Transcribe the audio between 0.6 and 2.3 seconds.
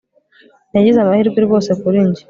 nagize amahirwe rwose kuri njye